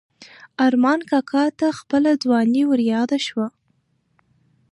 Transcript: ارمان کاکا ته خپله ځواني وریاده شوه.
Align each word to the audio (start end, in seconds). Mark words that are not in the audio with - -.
ارمان 0.65 0.99
کاکا 1.09 1.43
ته 1.59 1.67
خپله 1.79 2.11
ځواني 2.23 2.63
وریاده 2.67 3.17
شوه. 3.27 3.47